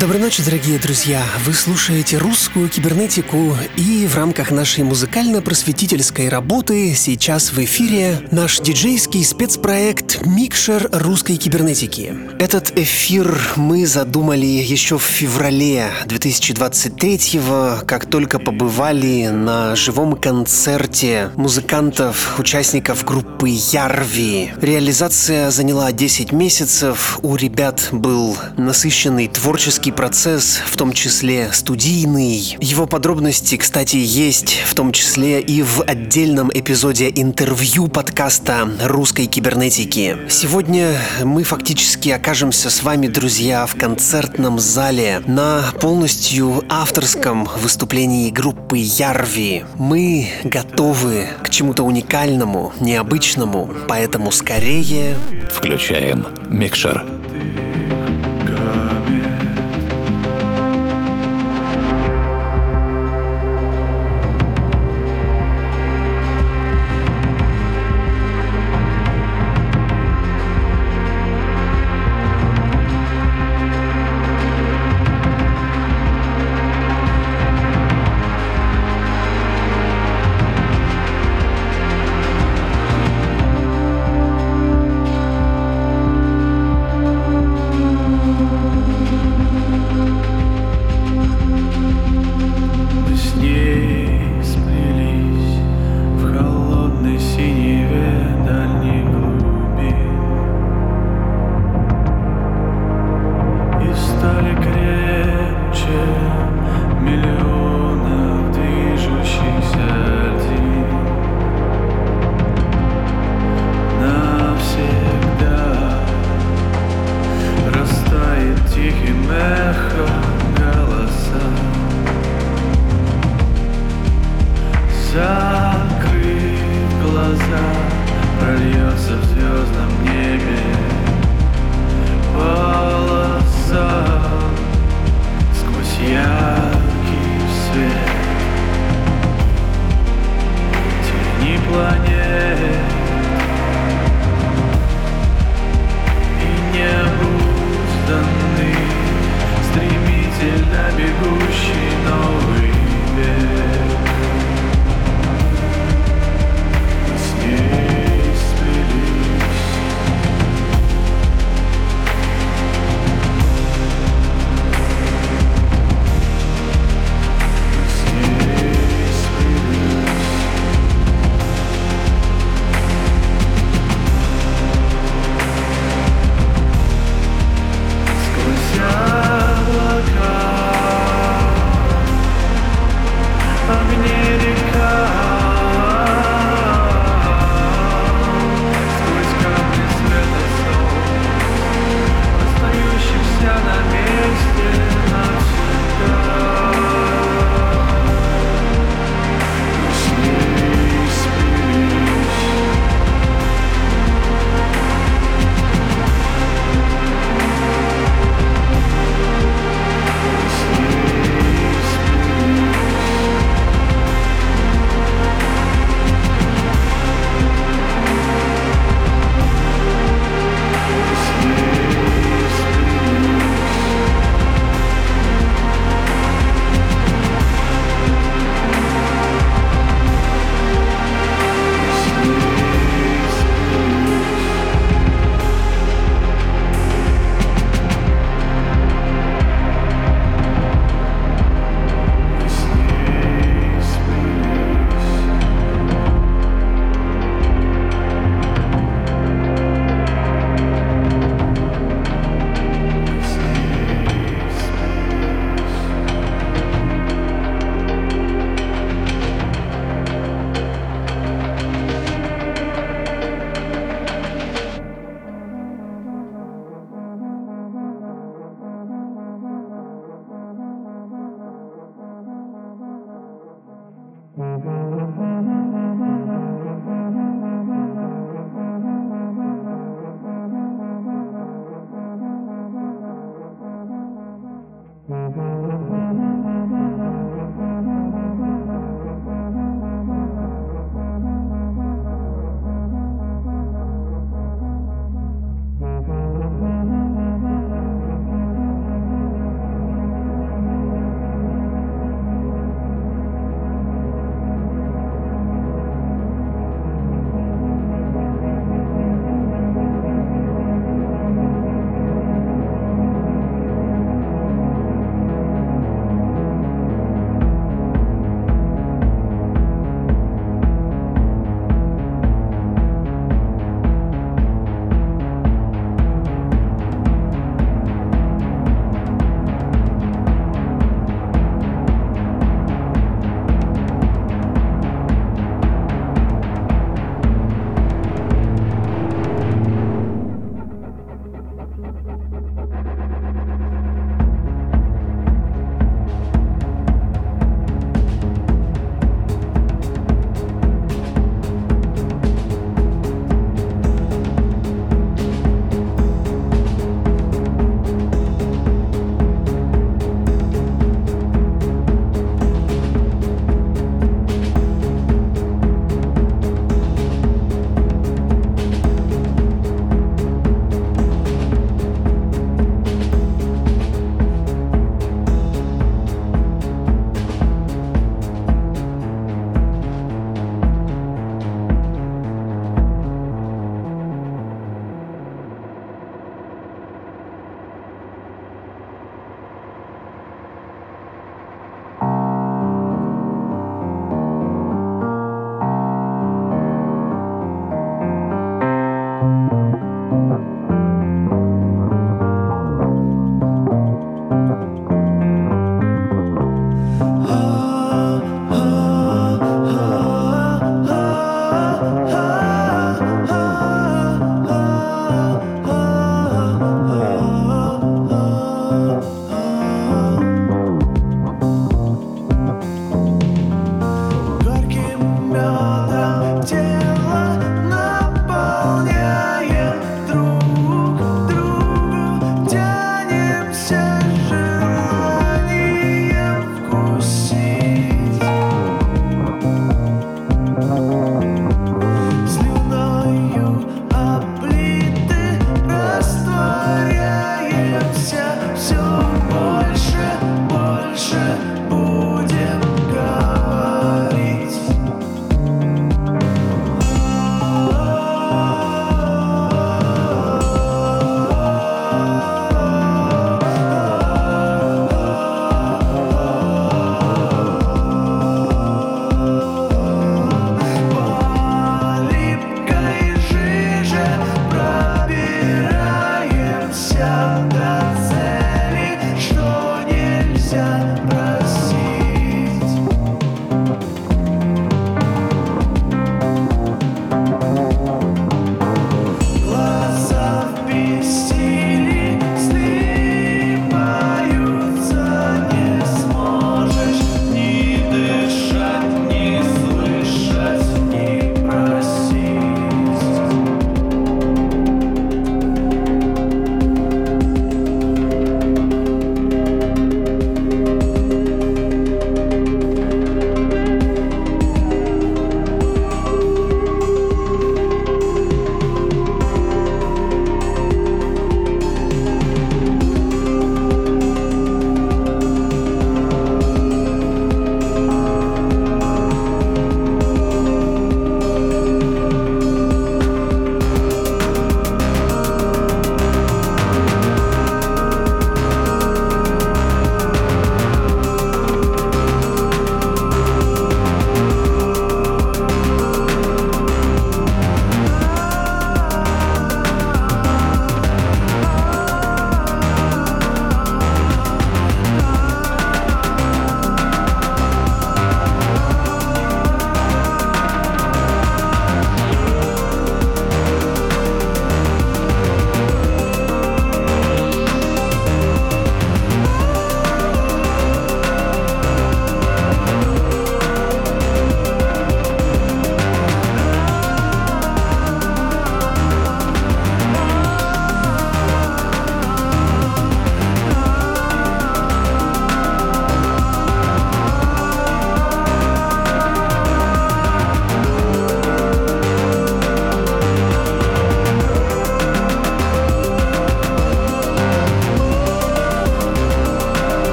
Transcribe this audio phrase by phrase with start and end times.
[0.00, 1.24] Доброй ночи, дорогие друзья!
[1.44, 9.24] Вы слушаете русскую кибернетику, и в рамках нашей музыкально-просветительской работы сейчас в эфире наш диджейский
[9.24, 12.14] спецпроект «Микшер русской кибернетики».
[12.38, 22.38] Этот эфир мы задумали еще в феврале 2023-го, как только побывали на живом концерте музыкантов,
[22.38, 24.52] участников группы Ярви.
[24.60, 32.56] Реализация заняла 10 месяцев, у ребят был насыщенный творческий творческий процесс, в том числе студийный.
[32.60, 40.16] Его подробности, кстати, есть в том числе и в отдельном эпизоде интервью подкаста русской кибернетики.
[40.28, 48.78] Сегодня мы фактически окажемся с вами, друзья, в концертном зале на полностью авторском выступлении группы
[48.78, 49.64] Ярви.
[49.76, 55.16] Мы готовы к чему-то уникальному, необычному, поэтому скорее...
[55.50, 57.04] Включаем микшер.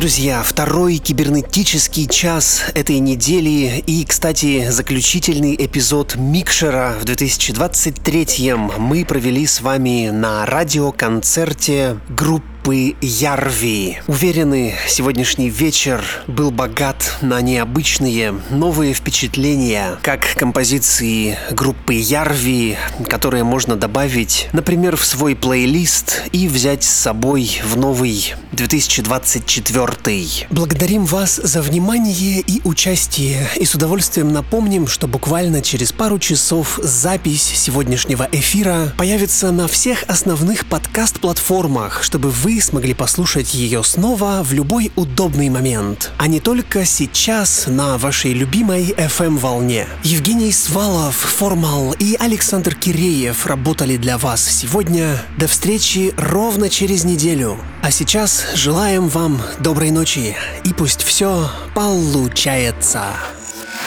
[0.00, 3.84] Друзья, второй кибернетический час этой недели.
[3.86, 12.94] И, кстати, заключительный эпизод Микшера в 2023-м мы провели с вами на радиоконцерте группы группы
[13.00, 13.98] Ярви.
[14.06, 23.76] Уверены, сегодняшний вечер был богат на необычные новые впечатления, как композиции группы Ярви, которые можно
[23.76, 30.46] добавить, например, в свой плейлист и взять с собой в новый 2024.
[30.50, 36.78] Благодарим вас за внимание и участие, и с удовольствием напомним, что буквально через пару часов
[36.82, 44.42] запись сегодняшнего эфира появится на всех основных подкаст-платформах, чтобы вы вы смогли послушать ее снова
[44.42, 49.86] в любой удобный момент, а не только сейчас на вашей любимой FM-волне.
[50.02, 55.22] Евгений Свалов, Формал и Александр Киреев работали для вас сегодня.
[55.38, 57.56] До встречи ровно через неделю.
[57.82, 60.34] А сейчас желаем вам доброй ночи
[60.64, 63.04] и пусть все получается.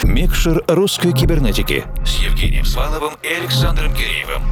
[0.04, 4.42] Микшер русской кибернетики с Евгением Сваловым и Александром Киреевым.